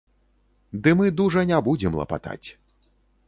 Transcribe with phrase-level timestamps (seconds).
[0.85, 2.47] Ды мы дужа не будзем лапатаць.